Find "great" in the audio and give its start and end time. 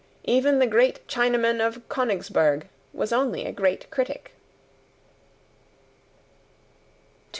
0.65-1.07, 3.51-3.87